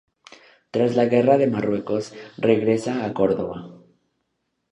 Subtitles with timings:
[0.71, 3.83] Tras la Guerra de Marruecos, regresa a Córdoba.